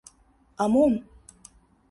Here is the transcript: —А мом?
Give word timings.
—А 0.61 0.63
мом? 0.73 0.93